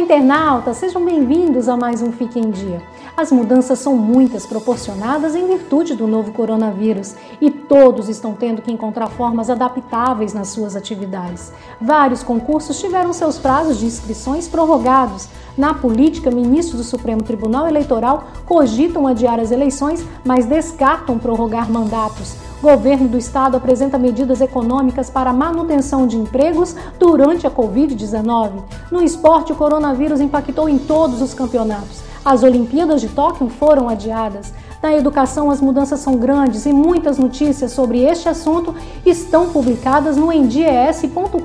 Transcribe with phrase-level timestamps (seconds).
[0.00, 2.82] internautas, sejam bem-vindos a mais um Fique em Dia.
[3.16, 8.72] As mudanças são muitas, proporcionadas em virtude do novo coronavírus, e todos estão tendo que
[8.72, 11.52] encontrar formas adaptáveis nas suas atividades.
[11.80, 15.28] Vários concursos tiveram seus prazos de inscrições prorrogados.
[15.56, 22.34] Na política, ministros do Supremo Tribunal Eleitoral cogitam adiar as eleições, mas descartam prorrogar mandatos.
[22.60, 28.62] Governo do Estado apresenta medidas econômicas para manutenção de empregos durante a Covid-19.
[28.90, 32.02] No esporte, o coronavírus impactou em todos os campeonatos.
[32.22, 34.52] As Olimpíadas de Tóquio foram adiadas.
[34.82, 40.32] Na educação, as mudanças são grandes e muitas notícias sobre este assunto estão publicadas no
[40.32, 41.38] endies.com.br,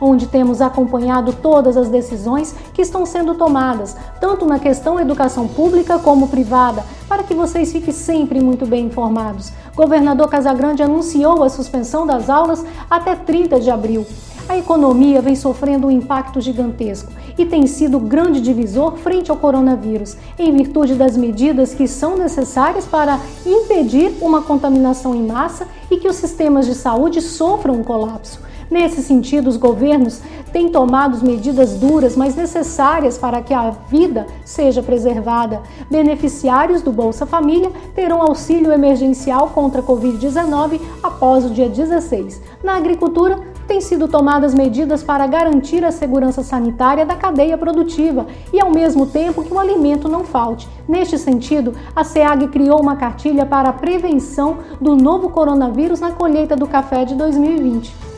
[0.00, 6.00] onde temos acompanhado todas as decisões que estão sendo tomadas, tanto na questão educação pública
[6.00, 9.52] como privada, para que vocês fiquem sempre muito bem informados.
[9.76, 14.04] Governador Casagrande anunciou a suspensão das aulas até 30 de abril.
[14.50, 20.16] A economia vem sofrendo um impacto gigantesco e tem sido grande divisor frente ao coronavírus,
[20.36, 26.08] em virtude das medidas que são necessárias para impedir uma contaminação em massa e que
[26.08, 28.40] os sistemas de saúde sofram um colapso.
[28.68, 30.20] Nesse sentido, os governos
[30.52, 35.62] têm tomado medidas duras, mas necessárias para que a vida seja preservada.
[35.88, 42.40] Beneficiários do Bolsa Família terão auxílio emergencial contra a Covid-19 após o dia 16.
[42.62, 48.60] Na agricultura, têm sido tomadas medidas para garantir a segurança sanitária da cadeia produtiva e,
[48.60, 50.68] ao mesmo tempo, que o alimento não falte.
[50.88, 56.56] Neste sentido, a SEAG criou uma cartilha para a prevenção do novo coronavírus na colheita
[56.56, 58.09] do café de 2020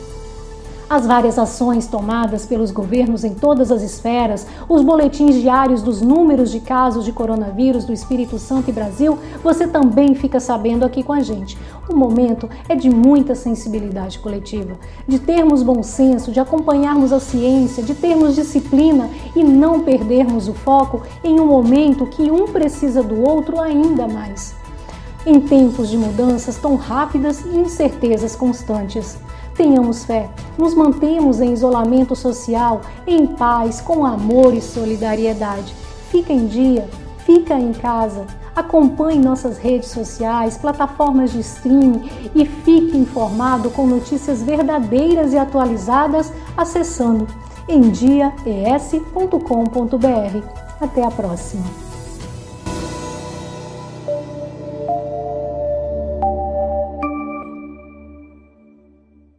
[0.95, 6.51] as várias ações tomadas pelos governos em todas as esferas, os boletins diários dos números
[6.51, 11.15] de casos de coronavírus do Espírito Santo e Brasil, você também fica sabendo aqui com
[11.15, 11.57] a gente.
[11.89, 14.75] O momento é de muita sensibilidade coletiva,
[15.09, 20.53] de termos bom senso, de acompanharmos a ciência, de termos disciplina e não perdermos o
[20.53, 24.55] foco em um momento que um precisa do outro ainda mais.
[25.25, 29.17] Em tempos de mudanças tão rápidas e incertezas constantes,
[29.55, 35.75] Tenhamos fé, nos mantemos em isolamento social, em paz, com amor e solidariedade.
[36.11, 38.27] Fica em dia, fica em casa,
[38.57, 46.33] acompanhe nossas redes sociais, plataformas de streaming e fique informado com notícias verdadeiras e atualizadas
[46.57, 47.27] acessando
[47.69, 49.03] emdiaes.com.br.
[50.81, 51.92] Até a próxima!